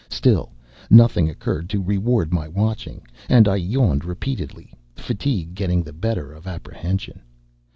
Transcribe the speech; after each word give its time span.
Still 0.09 0.51
nothing 0.89 1.29
occurred 1.29 1.69
to 1.69 1.79
reward 1.83 2.33
my 2.33 2.47
watching; 2.47 3.03
and 3.29 3.47
I 3.47 3.57
yawned 3.57 4.03
repeatedly, 4.03 4.73
fatigue 4.95 5.53
getting 5.53 5.83
the 5.83 5.93
better 5.93 6.33
of 6.33 6.47
apprehension. 6.47 7.21